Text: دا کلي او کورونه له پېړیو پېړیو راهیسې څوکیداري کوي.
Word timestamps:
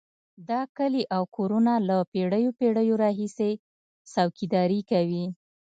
دا 0.49 0.61
کلي 0.77 1.03
او 1.15 1.23
کورونه 1.35 1.73
له 1.87 1.97
پېړیو 2.11 2.51
پېړیو 2.59 2.95
راهیسې 3.03 3.51
څوکیداري 4.13 4.81
کوي. 4.91 5.25